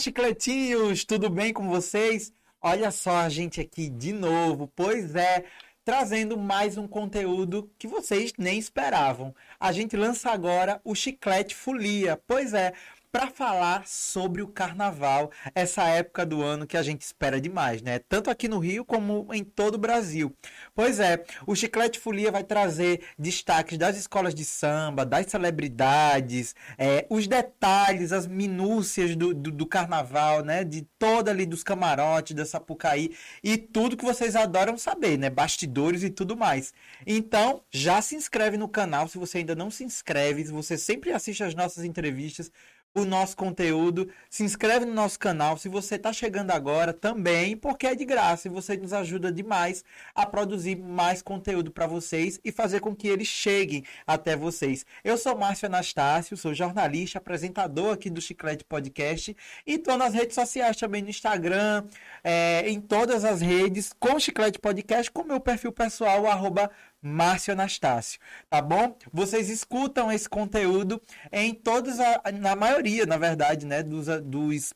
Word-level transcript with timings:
chicletinhos! 0.00 1.04
Tudo 1.04 1.28
bem 1.28 1.52
com 1.52 1.68
vocês? 1.68 2.32
Olha 2.62 2.90
só 2.90 3.18
a 3.18 3.28
gente 3.28 3.60
aqui 3.60 3.90
de 3.90 4.12
novo, 4.12 4.66
pois 4.74 5.14
é, 5.14 5.44
trazendo 5.84 6.38
mais 6.38 6.78
um 6.78 6.88
conteúdo 6.88 7.70
que 7.78 7.86
vocês 7.86 8.32
nem 8.38 8.58
esperavam. 8.58 9.34
A 9.58 9.72
gente 9.72 9.96
lança 9.96 10.30
agora 10.30 10.80
o 10.84 10.94
Chiclete 10.94 11.54
Folia, 11.54 12.18
pois 12.26 12.54
é, 12.54 12.72
para 13.12 13.28
falar 13.28 13.86
sobre 13.86 14.40
o 14.40 14.46
carnaval, 14.46 15.30
essa 15.54 15.82
época 15.88 16.24
do 16.24 16.42
ano 16.42 16.66
que 16.66 16.76
a 16.76 16.82
gente 16.82 17.02
espera 17.02 17.40
demais, 17.40 17.82
né? 17.82 17.98
Tanto 17.98 18.30
aqui 18.30 18.46
no 18.46 18.58
Rio 18.58 18.84
como 18.84 19.26
em 19.32 19.42
todo 19.42 19.74
o 19.74 19.78
Brasil. 19.78 20.34
Pois 20.74 21.00
é, 21.00 21.24
o 21.46 21.56
Chiclete 21.56 21.98
Folia 21.98 22.30
vai 22.30 22.44
trazer 22.44 23.02
destaques 23.18 23.76
das 23.76 23.96
escolas 23.96 24.34
de 24.34 24.44
samba, 24.44 25.04
das 25.04 25.26
celebridades, 25.26 26.54
é, 26.78 27.06
os 27.10 27.26
detalhes, 27.26 28.12
as 28.12 28.26
minúcias 28.26 29.16
do, 29.16 29.34
do, 29.34 29.50
do, 29.50 29.66
carnaval, 29.66 30.44
né? 30.44 30.62
De 30.62 30.82
toda 30.98 31.32
ali 31.32 31.46
dos 31.46 31.64
camarotes, 31.64 32.36
da 32.36 32.44
Sapucaí 32.44 33.16
e 33.42 33.56
tudo 33.56 33.96
que 33.96 34.04
vocês 34.04 34.36
adoram 34.36 34.78
saber, 34.78 35.18
né? 35.18 35.28
Bastidores 35.28 36.04
e 36.04 36.10
tudo 36.10 36.36
mais. 36.36 36.72
Então, 37.04 37.62
já 37.72 38.00
se 38.00 38.14
inscreve 38.14 38.56
no 38.56 38.68
canal 38.68 39.08
se 39.08 39.18
você 39.18 39.38
ainda 39.38 39.54
não 39.56 39.70
se 39.70 39.82
inscreve, 39.82 40.44
você 40.44 40.78
sempre 40.78 41.12
assiste 41.12 41.42
as 41.42 41.54
nossas 41.54 41.84
entrevistas 41.84 42.52
o 42.94 43.04
nosso 43.04 43.36
conteúdo, 43.36 44.08
se 44.28 44.42
inscreve 44.42 44.84
no 44.84 44.92
nosso 44.92 45.18
canal. 45.18 45.56
Se 45.56 45.68
você 45.68 45.94
está 45.94 46.12
chegando 46.12 46.50
agora, 46.50 46.92
também, 46.92 47.56
porque 47.56 47.86
é 47.86 47.94
de 47.94 48.04
graça 48.04 48.48
e 48.48 48.50
você 48.50 48.76
nos 48.76 48.92
ajuda 48.92 49.30
demais 49.30 49.84
a 50.14 50.26
produzir 50.26 50.76
mais 50.76 51.22
conteúdo 51.22 51.70
para 51.70 51.86
vocês 51.86 52.40
e 52.44 52.50
fazer 52.50 52.80
com 52.80 52.94
que 52.94 53.06
eles 53.06 53.28
cheguem 53.28 53.84
até 54.06 54.36
vocês. 54.36 54.84
Eu 55.04 55.16
sou 55.16 55.36
Márcio 55.36 55.66
Anastácio, 55.66 56.36
sou 56.36 56.52
jornalista, 56.52 57.18
apresentador 57.18 57.94
aqui 57.94 58.10
do 58.10 58.20
Chiclete 58.20 58.64
Podcast 58.64 59.36
e 59.66 59.74
estou 59.74 59.96
nas 59.96 60.12
redes 60.12 60.34
sociais 60.34 60.76
também, 60.76 61.02
no 61.02 61.10
Instagram, 61.10 61.84
é, 62.24 62.68
em 62.68 62.80
todas 62.80 63.24
as 63.24 63.40
redes, 63.40 63.92
com 63.98 64.18
Chiclete 64.18 64.58
Podcast, 64.58 65.10
com 65.10 65.22
meu 65.22 65.38
perfil 65.40 65.70
pessoal, 65.70 66.26
arroba 66.26 66.70
Márcio 67.02 67.52
Anastácio, 67.52 68.20
tá 68.48 68.60
bom? 68.60 68.96
Vocês 69.12 69.48
escutam 69.48 70.12
esse 70.12 70.28
conteúdo 70.28 71.00
em 71.32 71.54
todos, 71.54 71.98
a, 71.98 72.22
na 72.32 72.54
maioria, 72.54 73.06
na 73.06 73.16
verdade, 73.16 73.64
né, 73.64 73.82
dos, 73.82 74.06
dos 74.22 74.74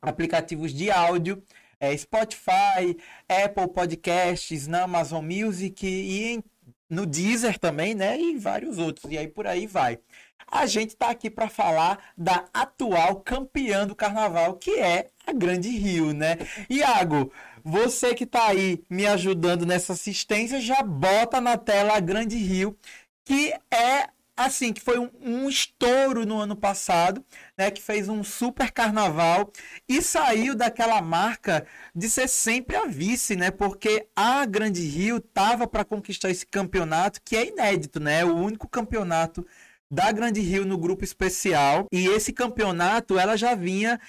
aplicativos 0.00 0.72
de 0.72 0.90
áudio, 0.90 1.42
é, 1.78 1.96
Spotify, 1.96 2.96
Apple 3.28 3.68
Podcasts, 3.68 4.66
na 4.66 4.82
Amazon 4.82 5.24
Music 5.24 5.86
e 5.86 6.34
em, 6.34 6.44
no 6.88 7.04
Deezer 7.04 7.58
também, 7.58 7.94
né, 7.94 8.18
e 8.18 8.38
vários 8.38 8.78
outros, 8.78 9.12
e 9.12 9.18
aí 9.18 9.28
por 9.28 9.46
aí 9.46 9.66
vai. 9.66 9.98
A 10.52 10.66
gente 10.66 10.90
está 10.90 11.08
aqui 11.10 11.30
para 11.30 11.48
falar 11.48 11.98
da 12.16 12.44
atual 12.52 13.16
campeã 13.20 13.86
do 13.86 13.96
carnaval, 13.96 14.54
que 14.54 14.78
é 14.78 15.08
a 15.26 15.32
Grande 15.32 15.70
Rio, 15.70 16.12
né? 16.12 16.36
Iago, 16.68 17.32
você 17.64 18.14
que 18.14 18.24
está 18.24 18.48
aí 18.48 18.82
me 18.88 19.06
ajudando 19.06 19.66
nessa 19.66 19.92
assistência, 19.92 20.60
já 20.60 20.82
bota 20.82 21.40
na 21.40 21.56
tela 21.56 21.96
a 21.96 22.00
Grande 22.00 22.36
Rio, 22.36 22.76
que 23.24 23.52
é 23.70 24.08
assim, 24.36 24.72
que 24.72 24.80
foi 24.80 24.98
um, 24.98 25.10
um, 25.20 25.48
estouro 25.48 26.26
no 26.26 26.38
ano 26.38 26.56
passado, 26.56 27.24
né, 27.56 27.70
que 27.70 27.82
fez 27.82 28.08
um 28.08 28.24
super 28.24 28.70
carnaval 28.72 29.52
e 29.88 30.00
saiu 30.00 30.54
daquela 30.54 31.00
marca 31.02 31.66
de 31.94 32.08
ser 32.08 32.28
sempre 32.28 32.76
a 32.76 32.86
vice, 32.86 33.36
né, 33.36 33.50
porque 33.50 34.06
a 34.16 34.44
Grande 34.46 34.82
Rio 34.82 35.20
tava 35.20 35.66
para 35.66 35.84
conquistar 35.84 36.30
esse 36.30 36.46
campeonato 36.46 37.20
que 37.22 37.36
é 37.36 37.46
inédito, 37.46 38.00
né, 38.00 38.24
o 38.24 38.34
único 38.34 38.68
campeonato 38.68 39.46
da 39.90 40.10
Grande 40.10 40.40
Rio 40.40 40.64
no 40.64 40.78
grupo 40.78 41.04
especial. 41.04 41.86
E 41.92 42.06
esse 42.06 42.32
campeonato 42.32 43.18
ela 43.18 43.36
já 43.36 43.54
vinha 43.54 44.00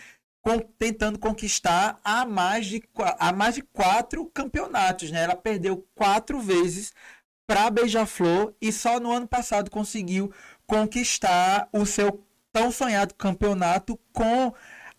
com, 0.43 0.59
tentando 0.59 1.17
conquistar 1.17 1.99
a 2.03 2.25
mais, 2.25 2.67
de, 2.67 2.83
a 3.17 3.31
mais 3.31 3.55
de 3.55 3.61
quatro 3.63 4.25
campeonatos. 4.27 5.09
Né? 5.09 5.23
Ela 5.23 5.35
perdeu 5.35 5.87
quatro 5.95 6.39
vezes 6.39 6.93
para 7.47 7.69
Beija-Flor 7.69 8.53
e 8.61 8.71
só 8.71 8.99
no 8.99 9.11
ano 9.11 9.27
passado 9.27 9.71
conseguiu 9.71 10.31
conquistar 10.67 11.69
o 11.71 11.85
seu 11.85 12.23
tão 12.51 12.71
sonhado 12.71 13.15
campeonato 13.15 13.97
com 14.11 14.53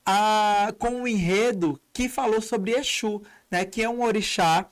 a 0.04 0.74
com 0.78 0.90
um 0.90 1.08
enredo 1.08 1.80
que 1.92 2.08
falou 2.08 2.42
sobre 2.42 2.72
Exu, 2.72 3.22
né, 3.50 3.64
que 3.64 3.82
é 3.82 3.88
um 3.88 4.02
orixá 4.02 4.68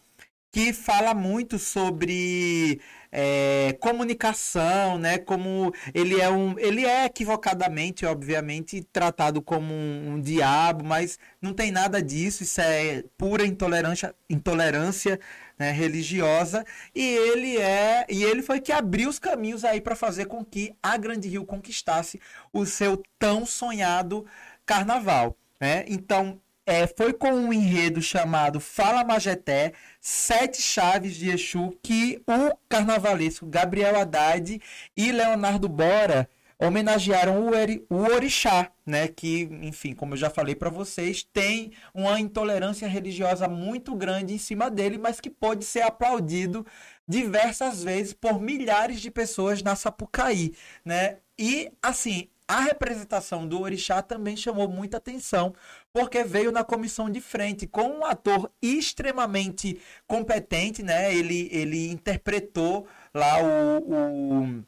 que 0.52 0.72
fala 0.72 1.14
muito 1.14 1.58
sobre 1.58 2.80
é, 3.12 3.76
comunicação, 3.78 4.96
né? 4.98 5.18
Como 5.18 5.72
ele 5.92 6.18
é 6.18 6.30
um, 6.30 6.58
ele 6.58 6.86
é 6.86 7.04
equivocadamente, 7.04 8.06
obviamente, 8.06 8.82
tratado 8.90 9.42
como 9.42 9.74
um, 9.74 10.14
um, 10.14 10.20
diabo, 10.20 10.82
mas 10.82 11.18
não 11.40 11.52
tem 11.52 11.70
nada 11.70 12.02
disso. 12.02 12.42
Isso 12.42 12.60
é 12.62 13.04
pura 13.18 13.44
intolerância, 13.44 14.14
intolerância 14.30 15.20
né, 15.58 15.70
religiosa. 15.70 16.64
E 16.94 17.02
ele 17.02 17.58
é, 17.58 18.06
e 18.08 18.24
ele 18.24 18.40
foi 18.42 18.60
que 18.60 18.72
abriu 18.72 19.10
os 19.10 19.18
caminhos 19.18 19.64
aí 19.64 19.80
para 19.80 19.94
fazer 19.94 20.24
com 20.24 20.42
que 20.42 20.74
a 20.82 20.96
Grande 20.96 21.28
Rio 21.28 21.44
conquistasse 21.44 22.18
o 22.52 22.64
seu 22.64 23.02
tão 23.18 23.44
sonhado 23.44 24.24
carnaval. 24.64 25.36
Né? 25.60 25.84
Então 25.86 26.40
é, 26.66 26.86
foi 26.86 27.12
com 27.12 27.32
um 27.32 27.52
enredo 27.52 28.00
chamado 28.00 28.60
Fala 28.60 29.04
Majeté, 29.04 29.72
Sete 30.00 30.62
Chaves 30.62 31.16
de 31.16 31.30
Exu, 31.30 31.76
que 31.82 32.22
o 32.26 32.56
carnavalesco 32.68 33.46
Gabriel 33.46 33.98
Haddad 33.98 34.60
e 34.96 35.12
Leonardo 35.12 35.68
Bora 35.68 36.28
homenagearam 36.58 37.48
o, 37.48 37.54
eri, 37.54 37.84
o 37.90 37.96
orixá, 37.96 38.70
né? 38.86 39.08
Que, 39.08 39.48
enfim, 39.62 39.94
como 39.94 40.14
eu 40.14 40.18
já 40.18 40.30
falei 40.30 40.54
para 40.54 40.70
vocês, 40.70 41.24
tem 41.32 41.72
uma 41.92 42.20
intolerância 42.20 42.86
religiosa 42.86 43.48
muito 43.48 43.94
grande 43.96 44.34
em 44.34 44.38
cima 44.38 44.70
dele, 44.70 44.96
mas 44.96 45.20
que 45.20 45.28
pode 45.28 45.64
ser 45.64 45.82
aplaudido 45.82 46.64
diversas 47.06 47.82
vezes 47.82 48.12
por 48.12 48.40
milhares 48.40 49.00
de 49.00 49.10
pessoas 49.10 49.62
na 49.62 49.74
Sapucaí, 49.74 50.54
né? 50.84 51.18
E, 51.36 51.72
assim, 51.82 52.28
a 52.52 52.60
representação 52.60 53.46
do 53.46 53.60
orixá 53.60 54.02
também 54.02 54.36
chamou 54.36 54.68
muita 54.68 54.98
atenção, 54.98 55.54
porque 55.92 56.22
veio 56.22 56.52
na 56.52 56.62
comissão 56.62 57.08
de 57.08 57.20
frente 57.20 57.66
com 57.66 57.88
um 57.88 58.04
ator 58.04 58.50
extremamente 58.60 59.80
competente, 60.06 60.82
né? 60.82 61.14
Ele, 61.14 61.48
ele 61.50 61.90
interpretou 61.90 62.86
lá 63.14 63.38
o, 63.42 63.78
o 63.78 64.64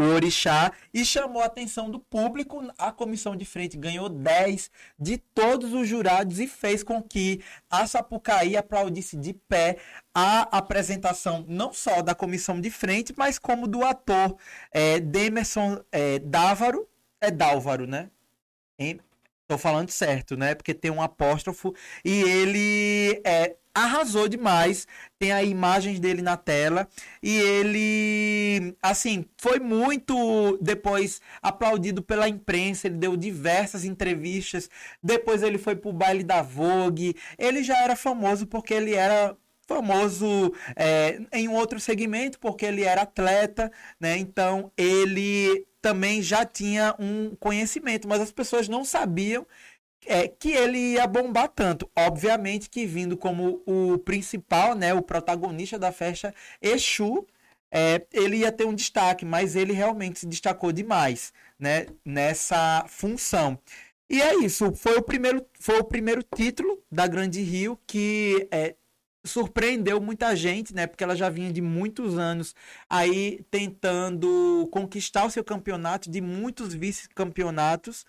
o 0.00 0.14
orixá 0.14 0.72
e 0.94 1.04
chamou 1.04 1.42
a 1.42 1.46
atenção 1.46 1.90
do 1.90 2.00
público. 2.00 2.66
A 2.78 2.90
comissão 2.90 3.36
de 3.36 3.44
frente 3.44 3.76
ganhou 3.76 4.08
10 4.08 4.70
de 4.98 5.18
todos 5.18 5.74
os 5.74 5.86
jurados 5.86 6.38
e 6.38 6.46
fez 6.46 6.82
com 6.82 7.02
que 7.02 7.42
a 7.68 7.86
Sapucaí 7.86 8.56
aplaudisse 8.56 9.16
de 9.16 9.34
pé 9.34 9.76
a 10.14 10.42
apresentação 10.56 11.44
não 11.46 11.72
só 11.72 12.02
da 12.02 12.14
comissão 12.14 12.60
de 12.60 12.70
frente, 12.70 13.12
mas 13.16 13.38
como 13.38 13.68
do 13.68 13.84
ator 13.84 14.36
é, 14.72 14.98
Demerson 14.98 15.80
é, 15.92 16.18
Dávaro, 16.18 16.88
é 17.20 17.30
Dálvaro, 17.30 17.86
né? 17.86 18.10
Estou 18.78 19.58
falando 19.58 19.90
certo, 19.90 20.36
né? 20.36 20.54
Porque 20.54 20.72
tem 20.72 20.90
um 20.90 21.02
apóstrofo 21.02 21.74
e 22.04 22.22
ele 22.22 23.20
é, 23.24 23.56
arrasou 23.74 24.28
demais. 24.28 24.86
Tem 25.18 25.32
aí 25.32 25.50
imagens 25.50 25.98
dele 25.98 26.22
na 26.22 26.36
tela 26.36 26.88
e 27.22 27.36
ele, 27.36 28.76
assim, 28.80 29.24
foi 29.36 29.58
muito 29.58 30.56
depois 30.60 31.20
aplaudido 31.42 32.00
pela 32.02 32.28
imprensa. 32.28 32.86
Ele 32.86 32.96
deu 32.96 33.16
diversas 33.16 33.84
entrevistas. 33.84 34.70
Depois 35.02 35.42
ele 35.42 35.58
foi 35.58 35.74
pro 35.76 35.92
baile 35.92 36.22
da 36.22 36.42
Vogue. 36.42 37.16
Ele 37.36 37.62
já 37.64 37.76
era 37.82 37.96
famoso 37.96 38.46
porque 38.46 38.72
ele 38.72 38.94
era 38.94 39.36
famoso 39.66 40.52
é, 40.76 41.20
em 41.32 41.48
um 41.48 41.54
outro 41.54 41.78
segmento 41.78 42.40
porque 42.40 42.66
ele 42.66 42.82
era 42.82 43.02
atleta, 43.02 43.70
né? 44.00 44.16
Então 44.16 44.72
ele 44.76 45.66
também 45.80 46.22
já 46.22 46.44
tinha 46.44 46.94
um 46.98 47.34
conhecimento, 47.36 48.08
mas 48.08 48.20
as 48.20 48.32
pessoas 48.32 48.68
não 48.68 48.84
sabiam 48.84 49.46
é, 50.06 50.28
que 50.28 50.50
ele 50.50 50.78
ia 50.94 51.06
bombar 51.06 51.48
tanto. 51.48 51.90
Obviamente 51.96 52.68
que 52.68 52.86
vindo 52.86 53.16
como 53.16 53.62
o 53.66 53.98
principal, 53.98 54.74
né, 54.74 54.94
o 54.94 55.02
protagonista 55.02 55.78
da 55.78 55.92
festa, 55.92 56.34
Exu, 56.60 57.26
é, 57.72 58.04
ele 58.12 58.38
ia 58.38 58.52
ter 58.52 58.64
um 58.64 58.74
destaque, 58.74 59.24
mas 59.24 59.54
ele 59.56 59.72
realmente 59.72 60.20
se 60.20 60.26
destacou 60.26 60.72
demais 60.72 61.32
né, 61.58 61.86
nessa 62.04 62.84
função. 62.88 63.58
E 64.08 64.20
é 64.20 64.34
isso, 64.34 64.74
foi 64.74 64.96
o 64.96 65.02
primeiro, 65.02 65.46
foi 65.60 65.78
o 65.78 65.84
primeiro 65.84 66.22
título 66.34 66.82
da 66.90 67.06
Grande 67.06 67.40
Rio 67.42 67.78
que 67.86 68.48
é, 68.50 68.74
surpreendeu 69.24 70.00
muita 70.00 70.34
gente, 70.34 70.74
né? 70.74 70.86
Porque 70.86 71.04
ela 71.04 71.16
já 71.16 71.28
vinha 71.28 71.52
de 71.52 71.60
muitos 71.60 72.18
anos 72.18 72.54
aí 72.88 73.44
tentando 73.50 74.68
conquistar 74.72 75.24
o 75.24 75.30
seu 75.30 75.44
campeonato, 75.44 76.10
de 76.10 76.20
muitos 76.20 76.74
vice-campeonatos. 76.74 78.06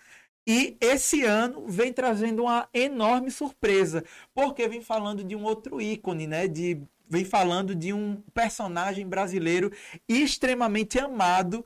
E 0.48 0.78
esse 0.81 1.24
ano 1.24 1.68
vem 1.68 1.94
trazendo 1.94 2.44
uma 2.44 2.68
enorme 2.74 3.30
surpresa, 3.30 4.04
porque 4.34 4.68
vem 4.68 4.81
falando 4.81 5.24
de 5.24 5.36
um 5.36 5.44
outro 5.44 5.80
ícone, 5.81 6.28
né? 6.28 6.48
De, 6.48 6.81
vem 7.08 7.25
falando 7.25 7.75
de 7.75 7.94
um 7.94 8.22
personagem 8.34 9.08
brasileiro 9.08 9.72
extremamente 10.08 11.00
amado 11.00 11.63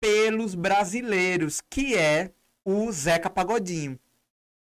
pelos 0.00 0.54
brasileiros, 0.54 1.60
que 1.68 1.96
é 1.96 2.32
o 2.64 2.90
Zeca 2.92 3.30
Pagodinho. 3.30 3.98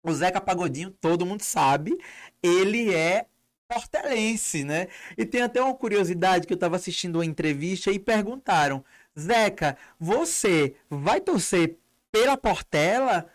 o 0.03 0.13
Zeca 0.15 0.41
Pagodinho, 0.41 0.91
todo 0.91 1.27
mundo 1.27 1.43
sabe, 1.43 1.97
ele 2.43 2.95
é 2.95 3.27
portelense, 3.69 4.65
né? 4.65 4.89
E 5.17 5.25
tem 5.25 5.43
até 5.43 5.61
uma 5.61 5.75
curiosidade 5.75 6.47
que 6.47 6.53
eu 6.53 6.57
estava 6.57 6.77
assistindo 6.77 7.17
uma 7.17 7.25
entrevista 7.27 7.91
e 7.91 7.99
perguntaram: 7.99 8.85
Zeca, 9.19 9.77
você 9.99 10.77
vai 10.89 11.21
torcer 11.21 11.79
pela 12.13 12.37
Portela 12.37 13.27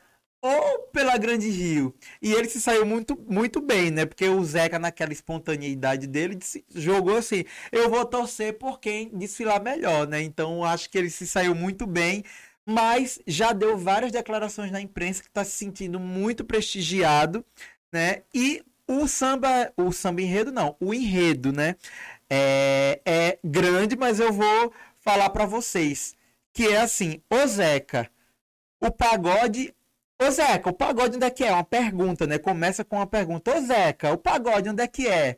ou 0.42 0.80
pela 0.92 1.18
Grande 1.18 1.50
Rio? 1.50 1.96
E 2.22 2.34
ele 2.34 2.50
se 2.50 2.62
saiu 2.62 2.86
muito, 2.86 3.18
muito 3.30 3.62
bem, 3.62 3.92
né? 3.92 4.06
Porque 4.06 4.28
o 4.28 4.44
Zeca, 4.44 4.80
naquela 4.80 5.14
espontaneidade 5.14 6.08
dele, 6.08 6.36
disse, 6.36 6.66
jogou 6.74 7.18
assim: 7.18 7.44
eu 7.72 7.90
vou 7.90 8.06
torcer 8.06 8.58
por 8.58 8.80
quem 8.80 9.10
desfilar 9.18 9.62
melhor, 9.62 10.08
né? 10.08 10.22
Então 10.22 10.64
acho 10.64 10.90
que 10.90 10.98
ele 10.98 11.10
se 11.10 11.28
saiu 11.28 11.56
muito 11.56 11.86
bem 11.86 12.24
mas 12.66 13.20
já 13.26 13.54
deu 13.54 13.78
várias 13.78 14.12
declarações 14.12 14.72
na 14.72 14.80
imprensa 14.82 15.22
que 15.22 15.28
está 15.28 15.44
se 15.44 15.52
sentindo 15.52 16.00
muito 16.00 16.46
prestigiado, 16.46 17.44
né? 17.92 18.24
E 18.34 18.64
o 18.88 19.08
samba, 19.08 19.72
o 19.78 19.92
samba 19.92 20.22
enredo 20.22 20.52
não, 20.52 20.76
o 20.80 20.94
enredo, 20.94 21.52
né? 21.52 21.76
É, 22.30 23.02
é 23.06 23.40
grande, 23.44 23.96
mas 23.96 24.20
eu 24.20 24.32
vou 24.32 24.74
falar 25.00 25.30
para 25.30 25.46
vocês 25.46 26.16
que 26.54 26.68
é 26.68 26.82
assim, 26.82 27.22
o 27.30 27.48
Zeca, 27.48 28.10
o 28.80 28.92
pagode, 28.92 29.74
o 30.22 30.32
Zeca, 30.32 30.70
o 30.70 30.74
pagode 30.74 31.16
onde 31.16 31.26
é 31.26 31.30
que 31.30 31.44
é? 31.44 31.52
Uma 31.52 31.64
pergunta, 31.64 32.28
né? 32.28 32.38
Começa 32.38 32.84
com 32.84 32.98
uma 32.98 33.08
pergunta, 33.08 33.58
ô 33.58 33.62
Zeca, 33.62 34.12
o 34.14 34.18
pagode 34.18 34.70
onde 34.70 34.84
é 34.84 34.88
que 34.88 35.08
é? 35.08 35.38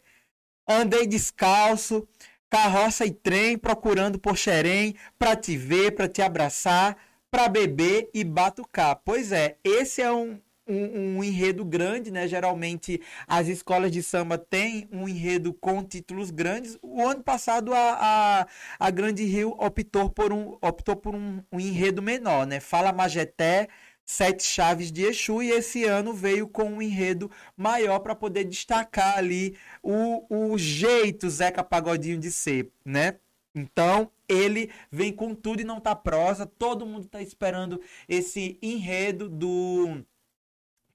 Andei 0.68 1.06
descalço, 1.08 2.08
carroça 2.50 3.06
e 3.06 3.12
trem 3.12 3.58
procurando 3.58 4.20
por 4.20 4.38
xerém 4.38 4.96
para 5.20 5.36
te 5.36 5.58
ver, 5.58 5.92
para 5.96 6.08
te 6.08 6.22
abraçar 6.22 6.98
para 7.34 7.50
beber 7.50 8.12
e 8.14 8.24
batucar. 8.24 9.02
Pois 9.04 9.32
é, 9.32 9.58
esse 9.64 10.04
é 10.04 10.12
um, 10.12 10.40
um, 10.74 11.18
um, 11.18 11.24
enredo 11.24 11.64
grande, 11.64 12.12
né? 12.12 12.28
Geralmente 12.28 13.02
as 13.28 13.48
escolas 13.48 13.92
de 13.92 14.02
samba 14.02 14.38
têm 14.38 14.88
um 14.92 15.08
enredo 15.08 15.54
com 15.54 15.84
títulos 15.84 16.32
grandes. 16.32 16.78
O 16.82 17.02
ano 17.08 17.24
passado 17.24 17.74
a, 17.74 17.98
a, 18.40 18.48
a 18.80 18.90
Grande 18.90 19.24
Rio 19.24 19.56
optou 19.60 20.10
por 20.10 20.34
um, 20.34 20.58
optou 20.62 20.96
por 20.96 21.16
um, 21.16 21.42
um 21.52 21.60
enredo 21.60 22.02
menor, 22.02 22.46
né? 22.48 22.60
Fala 22.60 22.92
Majeté, 22.92 23.68
Sete 24.06 24.44
Chaves 24.44 24.92
de 24.92 25.04
Exu, 25.04 25.42
e 25.42 25.52
esse 25.52 25.86
ano 25.86 26.14
veio 26.14 26.48
com 26.48 26.66
um 26.66 26.82
enredo 26.82 27.32
maior 27.56 28.00
para 28.00 28.16
poder 28.16 28.44
destacar 28.44 29.18
ali 29.18 29.56
o, 29.82 30.52
o 30.54 30.58
jeito 30.58 31.30
Zeca 31.30 31.64
Pagodinho 31.64 32.18
de 32.18 32.32
ser, 32.32 32.70
né? 32.86 33.16
Então, 33.56 34.12
ele 34.28 34.72
vem 34.92 35.14
com 35.14 35.36
tudo 35.36 35.62
e 35.62 35.64
não 35.66 35.80
tá 35.80 35.96
prosa. 35.96 36.46
Todo 36.46 36.86
mundo 36.86 37.08
tá 37.08 37.22
esperando 37.22 37.80
esse 38.10 38.58
enredo 38.62 39.30
do 39.30 40.04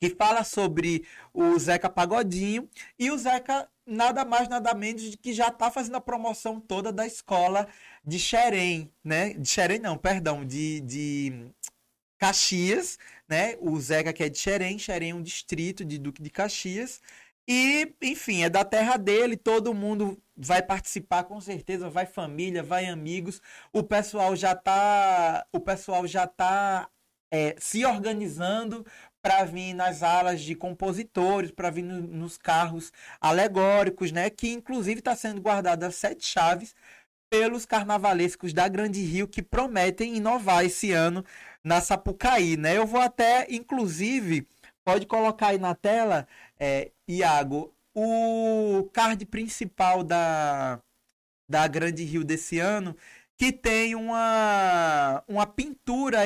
que 0.00 0.11
fala 0.11 0.45
sobre 0.45 1.06
o 1.33 1.59
Zeca 1.59 1.89
Pagodinho 1.91 2.69
e 2.99 3.11
o 3.11 3.19
Zeca 3.19 3.69
nada 3.87 4.25
mais 4.25 4.49
nada 4.49 4.75
menos 4.75 5.03
de 5.03 5.17
que 5.17 5.33
já 5.33 5.50
tá 5.50 5.71
fazendo 5.71 5.97
a 5.97 6.00
promoção 6.00 6.61
toda 6.61 6.93
da 6.93 7.06
escola 7.06 7.69
de 8.05 8.19
Xerém, 8.19 8.93
né? 9.03 9.35
De 9.35 9.49
Xerém 9.49 9.79
não, 9.79 9.97
perdão, 9.97 10.45
de, 10.45 10.81
de 10.81 11.53
Caxias, 12.19 12.99
né? 13.29 13.56
O 13.61 13.79
Zeca 13.81 14.12
que 14.12 14.25
é 14.25 14.29
de 14.29 14.39
Xerém, 14.39 14.79
Xerém 14.79 15.11
é 15.11 15.15
um 15.15 15.23
distrito 15.23 15.85
de 15.85 15.99
Duque 15.99 16.23
de 16.23 16.31
Caxias. 16.31 17.00
E, 17.50 17.95
enfim, 18.03 18.43
é 18.43 18.50
da 18.50 18.65
terra 18.65 18.99
dele, 18.99 19.37
todo 19.37 19.73
mundo 19.73 20.23
vai 20.37 20.62
participar 20.62 21.25
com 21.25 21.41
certeza, 21.41 21.89
vai 21.89 22.05
família, 22.06 22.62
vai 22.62 22.87
amigos. 22.87 23.41
O 23.73 23.83
pessoal 23.83 24.37
já 24.37 24.55
tá, 24.55 25.47
o 25.50 25.59
pessoal 25.59 26.06
já 26.06 26.27
tá 26.27 26.91
é, 27.31 27.55
se 27.59 27.85
organizando 27.85 28.85
para 29.23 29.44
vir 29.44 29.75
nas 29.75 30.03
alas 30.03 30.41
de 30.41 30.55
compositores, 30.55 31.50
para 31.50 31.70
vir 31.70 31.82
no, 31.82 32.00
nos 32.00 32.38
carros 32.38 32.93
alegóricos, 33.20 34.12
né? 34.12 34.31
Que 34.31 34.50
inclusive 34.53 35.00
está 35.00 35.17
sendo 35.17 35.41
guardada 35.41 35.91
sete 35.91 36.26
chaves 36.26 36.75
pelos 37.31 37.67
carnavalescos 37.67 38.53
da 38.53 38.69
Grande 38.69 39.03
Rio 39.03 39.29
que 39.29 39.43
prometem 39.43 40.17
inovar 40.17 40.65
esse 40.65 40.93
ano 40.93 41.25
na 41.62 41.81
Sapucaí, 41.81 42.56
né? 42.56 42.76
Eu 42.76 42.87
vou 42.87 43.00
até, 43.00 43.47
inclusive, 43.50 44.47
pode 44.85 45.06
colocar 45.06 45.49
aí 45.49 45.59
na 45.59 45.75
tela 45.75 46.26
é, 46.59 46.91
Iago, 47.06 47.73
o 47.94 48.88
card 48.93 49.26
principal 49.26 50.03
da, 50.03 50.81
da 51.49 51.67
Grande 51.67 52.05
Rio 52.05 52.25
desse 52.25 52.59
ano, 52.59 52.97
que 53.38 53.52
tem 53.52 53.94
uma, 53.94 55.23
uma 55.29 55.46
pintura, 55.46 56.23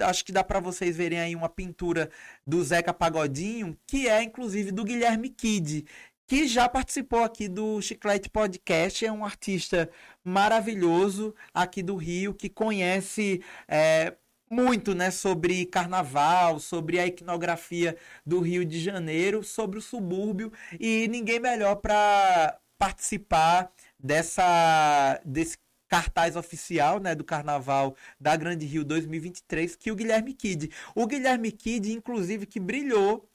acho 0.00 0.24
que 0.24 0.32
dá 0.32 0.42
para 0.42 0.58
vocês 0.58 0.96
verem 0.96 1.20
aí 1.20 1.36
uma 1.36 1.48
pintura 1.48 2.10
do 2.44 2.62
Zeca 2.64 2.92
Pagodinho, 2.92 3.78
que 3.86 4.08
é 4.08 4.24
inclusive 4.24 4.72
do 4.72 4.82
Guilherme 4.82 5.28
Kid, 5.28 5.86
que 6.26 6.48
já 6.48 6.68
participou 6.68 7.22
aqui 7.22 7.46
do 7.48 7.80
Chiclete 7.80 8.28
Podcast, 8.28 9.06
é 9.06 9.12
um 9.12 9.24
artista 9.24 9.88
maravilhoso 10.24 11.32
aqui 11.54 11.80
do 11.80 11.94
Rio, 11.94 12.34
que 12.34 12.48
conhece 12.48 13.40
é, 13.68 14.14
muito, 14.50 14.96
né, 14.96 15.12
sobre 15.12 15.64
carnaval, 15.64 16.58
sobre 16.58 16.98
a 16.98 17.06
iconografia 17.06 17.96
do 18.26 18.40
Rio 18.40 18.64
de 18.64 18.80
Janeiro, 18.80 19.44
sobre 19.44 19.78
o 19.78 19.82
subúrbio 19.82 20.52
e 20.78 21.06
ninguém 21.08 21.38
melhor 21.38 21.76
para 21.76 22.58
participar 22.76 23.70
dessa 23.98 25.20
desse 25.24 25.56
cartaz 25.88 26.36
oficial, 26.36 27.00
né, 27.00 27.14
do 27.14 27.24
Carnaval 27.24 27.96
da 28.20 28.36
Grande 28.36 28.66
Rio 28.66 28.84
2023, 28.84 29.74
que 29.76 29.90
o 29.90 29.96
Guilherme 29.96 30.34
Kid. 30.34 30.70
O 30.94 31.06
Guilherme 31.06 31.50
Kid, 31.50 31.92
inclusive, 31.92 32.46
que 32.46 32.60
brilhou 32.60 33.28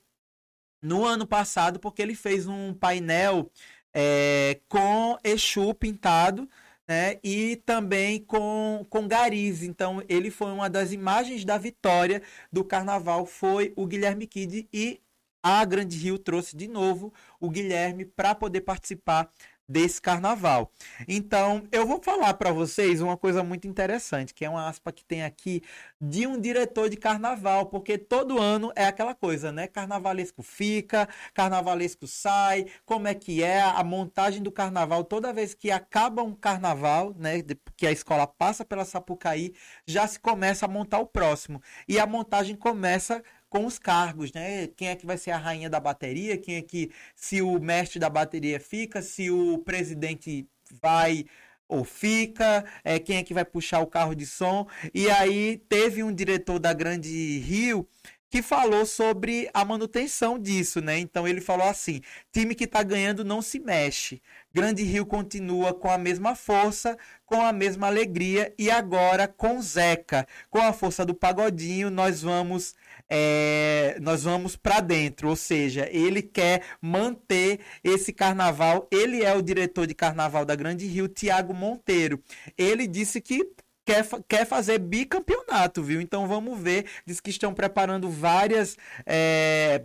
no 0.82 1.06
ano 1.06 1.26
passado 1.26 1.80
porque 1.80 2.02
ele 2.02 2.16
fez 2.16 2.48
um 2.48 2.74
painel 2.74 3.50
é, 3.94 4.60
com 4.70 5.18
Exu 5.24 5.74
pintado 5.74 6.48
né? 6.88 7.20
E 7.24 7.58
também 7.66 8.20
com, 8.24 8.86
com 8.90 9.08
Gariz. 9.08 9.64
Então, 9.64 10.04
ele 10.10 10.30
foi 10.30 10.52
uma 10.52 10.70
das 10.70 10.92
imagens 10.92 11.46
da 11.46 11.58
vitória 11.58 12.22
do 12.52 12.64
carnaval, 12.64 13.26
foi 13.26 13.74
o 13.76 13.86
Guilherme 13.86 14.28
Kid 14.28 14.68
e 14.72 15.02
a 15.42 15.66
Grande 15.66 15.98
Rio 15.98 16.18
trouxe 16.18 16.56
de 16.56 16.68
novo 16.68 17.14
o 17.40 17.50
Guilherme 17.50 18.06
para 18.06 18.34
poder 18.34 18.62
participar 18.62 19.30
desse 19.68 20.02
carnaval. 20.02 20.72
Então, 21.08 21.68
eu 21.72 21.86
vou 21.86 22.02
falar 22.02 22.34
para 22.36 22.52
vocês 22.52 23.02
uma 23.02 23.18
coisa 23.18 23.44
muito 23.44 23.68
interessante, 23.68 24.34
que 24.34 24.46
é 24.46 24.50
uma 24.50 24.68
aspa 24.68 24.92
que 24.92 25.04
tem 25.06 25.24
aqui 25.24 25.62
de 26.00 26.28
um 26.28 26.40
diretor 26.40 26.90
de 26.90 26.98
carnaval, 26.98 27.68
porque 27.68 27.98
todo 27.98 28.40
ano 28.40 28.72
é 28.76 28.86
aquela 28.86 29.16
coisa, 29.16 29.52
né? 29.52 29.68
Carnavalesco 29.68 30.44
fica, 30.44 31.08
carnavalesco 31.34 32.08
sai, 32.08 32.66
como 32.86 33.08
é 33.08 33.14
que 33.14 33.42
é 33.42 33.62
a 33.62 33.84
montagem 33.84 34.42
do 34.42 34.52
carnaval, 34.52 35.04
toda 35.04 35.34
vez 35.34 35.54
que 35.54 35.72
acaba 35.72 36.22
um 36.22 36.34
carnaval, 36.34 37.14
né, 37.18 37.42
que 37.78 37.88
a 37.88 37.92
escola 37.92 38.28
passa 38.28 38.66
pela 38.66 38.86
Sapucaí, 38.86 39.54
já 39.86 40.08
se 40.08 40.20
começa 40.20 40.66
a 40.66 40.70
montar 40.70 41.00
o 41.00 41.06
próximo. 41.06 41.62
E 41.88 42.00
a 42.00 42.06
montagem 42.06 42.56
começa 42.56 43.24
com 43.54 43.68
os 43.68 43.78
cargos, 43.78 44.34
né? 44.34 44.66
Quem 44.76 44.88
é 44.88 44.96
que 44.96 45.06
vai 45.06 45.16
ser 45.16 45.30
a 45.30 45.38
rainha 45.38 45.70
da 45.70 45.80
bateria? 45.80 46.40
Quem 46.40 46.56
é 46.56 46.62
que 46.64 46.90
se 47.16 47.40
o 47.40 47.60
mestre 47.60 48.00
da 48.00 48.10
bateria 48.10 48.60
fica, 48.60 49.00
se 49.00 49.30
o 49.30 49.60
presidente 49.60 50.50
vai 50.82 51.26
ou 51.68 51.84
fica, 51.84 52.66
é, 52.84 52.98
quem 52.98 53.18
é 53.18 53.24
que 53.24 53.32
vai 53.34 53.46
puxar 53.46 53.80
o 53.82 53.86
carro 53.86 54.16
de 54.16 54.26
som. 54.26 54.68
E 54.92 55.08
aí 55.08 55.58
teve 55.70 56.02
um 56.04 56.12
diretor 56.12 56.58
da 56.58 56.74
Grande 56.74 57.38
Rio 57.40 57.88
que 58.28 58.42
falou 58.42 58.84
sobre 58.88 59.48
a 59.54 59.64
manutenção 59.64 60.40
disso, 60.40 60.82
né? 60.82 60.98
Então 60.98 61.28
ele 61.28 61.40
falou 61.40 61.68
assim: 61.68 62.02
time 62.32 62.56
que 62.56 62.64
está 62.64 62.82
ganhando 62.82 63.24
não 63.24 63.40
se 63.40 63.60
mexe. 63.60 64.20
Grande 64.52 64.82
Rio 64.82 65.06
continua 65.06 65.76
com 65.76 65.92
a 65.92 65.98
mesma 66.00 66.34
força, 66.34 66.98
com 67.24 67.40
a 67.40 67.54
mesma 67.54 67.86
alegria 67.86 68.52
e 68.58 68.72
agora 68.72 69.28
com 69.28 69.62
Zeca, 69.62 70.28
com 70.50 70.58
a 70.58 70.74
força 70.74 71.06
do 71.06 71.14
pagodinho, 71.14 71.92
nós 71.92 72.24
vamos 72.24 72.74
é, 73.16 73.96
nós 74.02 74.24
vamos 74.24 74.56
para 74.56 74.80
dentro, 74.80 75.30
ou 75.30 75.36
seja, 75.36 75.88
ele 75.92 76.20
quer 76.20 76.64
manter 76.82 77.60
esse 77.84 78.12
carnaval. 78.12 78.88
Ele 78.92 79.24
é 79.24 79.32
o 79.36 79.42
diretor 79.44 79.86
de 79.86 79.94
carnaval 79.94 80.44
da 80.44 80.56
Grande 80.56 80.88
Rio, 80.88 81.08
Tiago 81.08 81.54
Monteiro. 81.54 82.20
Ele 82.58 82.88
disse 82.88 83.22
que 83.22 83.48
quer, 83.86 84.04
quer 84.28 84.48
fazer 84.48 84.80
bicampeonato, 84.80 85.84
viu? 85.84 86.02
Então 86.02 86.28
vamos 86.28 86.60
ver. 86.60 86.88
Diz 87.06 87.20
que 87.20 87.30
estão 87.30 87.54
preparando 87.54 88.10
várias. 88.10 88.80
É, 89.06 89.84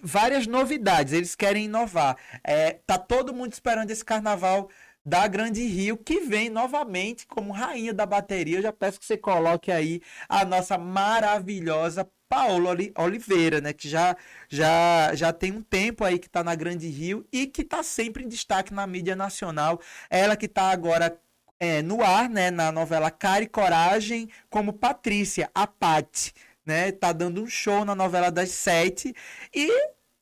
várias 0.00 0.46
novidades, 0.46 1.12
eles 1.12 1.34
querem 1.34 1.64
inovar. 1.64 2.16
É, 2.44 2.78
tá 2.86 2.96
todo 2.96 3.34
mundo 3.34 3.52
esperando 3.52 3.90
esse 3.90 4.04
carnaval 4.04 4.68
da 5.04 5.26
Grande 5.26 5.64
Rio, 5.64 5.96
que 5.96 6.20
vem 6.20 6.48
novamente 6.48 7.26
como 7.26 7.52
rainha 7.52 7.92
da 7.92 8.06
bateria. 8.06 8.58
Eu 8.58 8.62
já 8.62 8.72
peço 8.72 9.00
que 9.00 9.06
você 9.06 9.16
coloque 9.16 9.72
aí 9.72 10.00
a 10.28 10.44
nossa 10.44 10.78
maravilhosa 10.78 12.08
Paola 12.28 12.76
Oliveira, 12.96 13.60
né, 13.60 13.72
que 13.72 13.88
já, 13.88 14.16
já, 14.48 15.14
já 15.14 15.32
tem 15.32 15.52
um 15.52 15.62
tempo 15.62 16.04
aí 16.04 16.18
que 16.18 16.26
está 16.26 16.44
na 16.44 16.54
Grande 16.54 16.88
Rio 16.88 17.26
e 17.32 17.46
que 17.46 17.62
está 17.62 17.82
sempre 17.82 18.24
em 18.24 18.28
destaque 18.28 18.72
na 18.74 18.86
mídia 18.86 19.16
nacional. 19.16 19.80
Ela 20.10 20.36
que 20.36 20.46
está 20.46 20.70
agora 20.70 21.18
é, 21.58 21.82
no 21.82 22.02
ar, 22.02 22.28
né, 22.28 22.50
na 22.50 22.70
novela 22.70 23.10
Cara 23.10 23.44
e 23.44 23.48
Coragem, 23.48 24.28
como 24.50 24.72
Patrícia, 24.72 25.50
a 25.54 25.66
Patti 25.66 26.32
né? 26.68 26.92
Tá 26.92 27.12
dando 27.12 27.42
um 27.42 27.46
show 27.46 27.84
na 27.84 27.94
novela 27.94 28.30
das 28.30 28.50
sete 28.50 29.14
e 29.54 29.70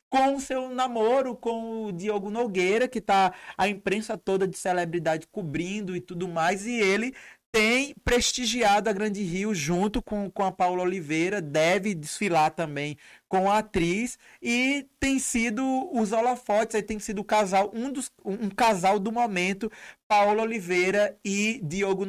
com 0.08 0.36
o 0.36 0.40
seu 0.40 0.70
namoro 0.70 1.34
com 1.34 1.86
o 1.86 1.92
Diogo 1.92 2.30
Nogueira, 2.30 2.86
que 2.86 3.00
tá 3.00 3.34
a 3.58 3.68
imprensa 3.68 4.16
toda 4.16 4.46
de 4.46 4.56
celebridade 4.56 5.26
cobrindo 5.26 5.96
e 5.96 6.00
tudo 6.00 6.28
mais, 6.28 6.64
e 6.64 6.78
ele 6.78 7.12
tem 7.56 7.94
prestigiado 8.04 8.90
a 8.90 8.92
Grande 8.92 9.22
Rio 9.22 9.54
junto 9.54 10.02
com, 10.02 10.30
com 10.30 10.44
a 10.44 10.52
Paula 10.52 10.82
Oliveira, 10.82 11.40
deve 11.40 11.94
desfilar 11.94 12.50
também 12.50 12.98
com 13.30 13.50
a 13.50 13.60
atriz 13.60 14.18
e 14.42 14.86
tem 15.00 15.18
sido 15.18 15.64
os 15.90 16.12
holofotes, 16.12 16.76
aí 16.76 16.82
tem 16.82 16.98
sido 16.98 17.20
o 17.20 17.25
casal, 17.25 17.72
um 17.75 17.90
dos 17.90 18.12
um 18.22 18.50
casal 18.50 18.98
do 18.98 19.10
momento, 19.10 19.72
Paula 20.06 20.42
Oliveira 20.42 21.16
e 21.25 21.58
Diogo 21.64 22.04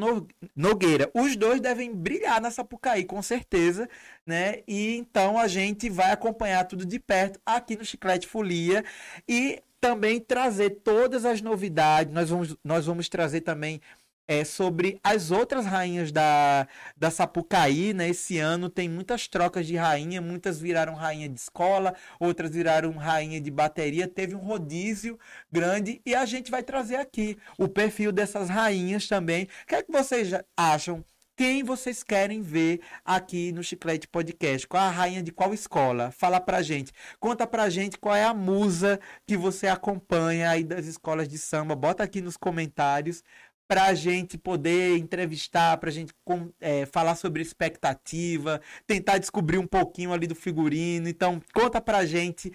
Nogueira. 0.54 1.10
Os 1.13 1.38
dois 1.38 1.62
devem 1.62 1.96
brilhar 1.96 2.42
na 2.42 2.51
Sapucaí, 2.51 3.06
com 3.06 3.22
certeza, 3.22 3.88
né? 4.25 4.63
E 4.68 4.98
então 4.98 5.39
a 5.39 5.48
gente 5.48 5.89
vai 5.89 6.12
acompanhar 6.12 6.66
tudo 6.66 6.86
de 6.86 7.00
perto 7.00 7.39
aqui 7.46 7.77
no 7.77 7.86
Chiclete 7.86 8.27
Folia 8.27 8.84
e 9.25 9.63
também 9.80 10.20
trazer 10.20 10.82
todas 10.84 11.24
as 11.24 11.42
novidades. 11.42 12.13
Nós 12.13 12.30
vamos, 12.30 12.58
nós 12.66 12.86
vamos 12.86 13.08
trazer 13.08 13.42
também 13.42 13.80
é, 14.28 14.44
sobre 14.44 15.00
as 15.04 15.32
outras 15.32 15.66
rainhas 15.66 16.12
da, 16.12 16.68
da 16.96 17.10
Sapucaí, 17.10 17.94
né? 17.94 18.10
Esse 18.10 18.38
ano 18.38 18.70
tem 18.70 18.90
muitas 18.90 19.28
trocas 19.28 19.66
de 19.66 19.76
rainha, 19.76 20.22
muitas 20.22 20.60
viraram 20.60 20.94
rainha 20.94 21.30
de 21.30 21.40
escola, 21.40 21.96
outras 22.20 22.52
viraram 22.52 22.92
rainha 22.92 23.40
de 23.40 23.50
bateria, 23.50 24.08
teve 24.08 24.36
um 24.36 24.40
rodízio 24.40 25.18
grande 25.52 26.02
e 26.06 26.14
a 26.14 26.26
gente 26.26 26.52
vai 26.52 26.64
trazer 26.64 26.98
aqui 26.98 27.38
o 27.58 27.68
perfil 27.68 28.12
dessas 28.12 28.50
rainhas 28.50 29.08
também. 29.08 29.46
O 29.46 29.68
que 29.68 29.76
é 29.76 29.84
que 29.84 29.92
vocês 29.92 30.30
acham? 30.56 31.04
Quem 31.38 31.64
vocês 31.64 32.02
querem 32.02 32.42
ver 32.42 32.82
aqui 33.06 33.52
no 33.52 33.64
Chiclete 33.64 34.08
Podcast? 34.08 34.68
Qual 34.68 34.82
a 34.82 34.90
rainha 34.90 35.22
de 35.22 35.32
qual 35.32 35.54
escola? 35.54 36.10
Fala 36.10 36.42
pra 36.42 36.64
gente. 36.64 36.92
Conta 37.20 37.46
pra 37.46 37.70
gente 37.70 37.96
qual 38.00 38.16
é 38.16 38.24
a 38.24 38.34
musa 38.34 39.00
que 39.24 39.38
você 39.38 39.68
acompanha 39.68 40.50
aí 40.50 40.64
das 40.64 40.88
escolas 40.88 41.28
de 41.28 41.38
samba. 41.38 41.76
Bota 41.76 42.02
aqui 42.02 42.22
nos 42.22 42.36
comentários 42.38 43.24
para 43.68 43.86
a 43.86 43.94
gente 43.94 44.38
poder 44.38 44.98
entrevistar, 44.98 45.78
para 45.78 45.90
a 45.90 45.94
gente 45.94 46.14
é, 46.62 46.86
falar 46.86 47.16
sobre 47.16 47.42
expectativa, 47.42 48.62
tentar 48.86 49.18
descobrir 49.18 49.58
um 49.58 49.68
pouquinho 49.68 50.14
ali 50.14 50.26
do 50.26 50.36
figurino. 50.36 51.10
Então, 51.10 51.42
conta 51.54 51.82
para 51.82 52.00
a 52.00 52.06
gente 52.06 52.52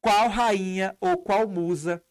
qual 0.00 0.28
rainha 0.28 0.96
ou 1.00 1.16
qual 1.18 1.48
musa 1.48 2.02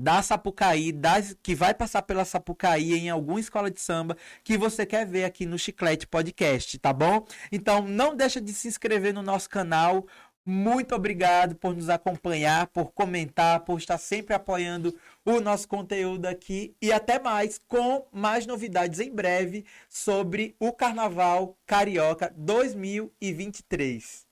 da 0.00 0.22
Sapucaí, 0.22 0.92
das, 0.92 1.36
que 1.42 1.54
vai 1.54 1.74
passar 1.74 2.00
pela 2.00 2.24
Sapucaí 2.24 2.94
em 2.94 3.10
alguma 3.10 3.38
escola 3.38 3.70
de 3.70 3.78
samba 3.78 4.16
que 4.42 4.56
você 4.56 4.86
quer 4.86 5.06
ver 5.06 5.24
aqui 5.24 5.44
no 5.44 5.58
Chiclete 5.58 6.06
Podcast, 6.06 6.78
tá 6.78 6.90
bom? 6.90 7.26
Então 7.52 7.82
não 7.82 8.16
deixa 8.16 8.40
de 8.40 8.50
se 8.54 8.66
inscrever 8.66 9.12
no 9.12 9.22
nosso 9.22 9.50
canal. 9.50 10.06
Muito 10.44 10.94
obrigado 10.94 11.54
por 11.54 11.74
nos 11.74 11.88
acompanhar, 11.88 12.66
por 12.68 12.92
comentar, 12.92 13.60
por 13.60 13.78
estar 13.78 13.98
sempre 13.98 14.34
apoiando 14.34 14.94
o 15.24 15.38
nosso 15.38 15.68
conteúdo 15.68 16.26
aqui 16.26 16.74
e 16.80 16.90
até 16.92 17.18
mais 17.18 17.60
com 17.68 18.06
mais 18.10 18.46
novidades 18.46 19.00
em 19.00 19.14
breve 19.14 19.64
sobre 19.88 20.56
o 20.58 20.72
Carnaval 20.72 21.56
Carioca 21.66 22.32
2023. 22.36 24.26